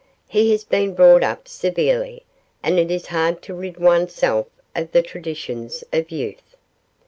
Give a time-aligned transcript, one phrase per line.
[0.27, 2.23] 'He has been brought up severely,
[2.63, 6.55] and it is hard to rid oneself of the traditions of youth.